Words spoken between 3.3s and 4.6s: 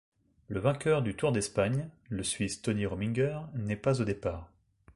n'est pas au départ.